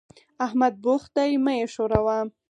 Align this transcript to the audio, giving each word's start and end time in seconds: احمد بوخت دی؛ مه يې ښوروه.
احمد 0.45 0.73
بوخت 0.83 1.09
دی؛ 1.15 1.31
مه 1.43 1.53
يې 1.59 1.65
ښوروه. 1.73 2.17